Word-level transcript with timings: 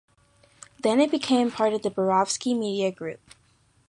Then 0.81 0.99
it 0.99 1.11
became 1.11 1.51
part 1.51 1.73
of 1.73 1.83
the 1.83 1.91
"Berezovsky 1.91 2.57
Media 2.57 2.91
Group". 2.91 3.21